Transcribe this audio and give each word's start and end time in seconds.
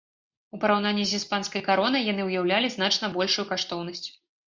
У 0.57 0.59
параўнанні 0.61 1.03
з 1.09 1.17
іспанскай 1.19 1.61
каронай 1.67 2.07
яны 2.13 2.25
ўяўлялі 2.29 2.71
значна 2.77 3.11
большую 3.19 3.45
каштоўнасць. 3.51 4.03